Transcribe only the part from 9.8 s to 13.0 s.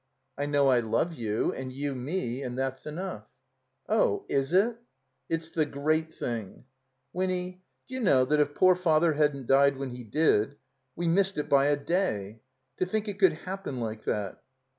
he did— ^we missed it by a day. To